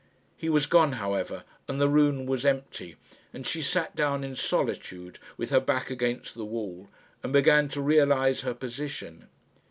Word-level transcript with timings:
He 0.35 0.49
was 0.49 0.65
gone, 0.65 0.93
however, 0.93 1.43
and 1.67 1.79
the 1.79 1.87
room 1.87 2.25
was 2.25 2.43
empty, 2.43 2.95
and 3.33 3.45
she 3.45 3.61
sat 3.61 3.95
down 3.95 4.23
in 4.23 4.35
solitude, 4.35 5.19
with 5.37 5.51
her 5.51 5.59
back 5.59 5.91
against 5.91 6.33
the 6.33 6.43
wall, 6.43 6.89
and 7.21 7.31
began 7.31 7.67
to 7.69 7.81
realise 7.83 8.41
her 8.41 8.55
position. 8.55 9.27